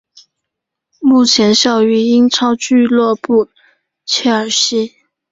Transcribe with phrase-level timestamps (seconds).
[0.99, 3.49] 目前效力于英超俱乐部
[4.03, 4.95] 切尔西。